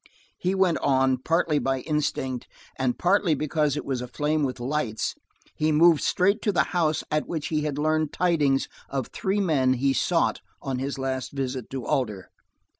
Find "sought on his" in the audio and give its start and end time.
9.93-10.97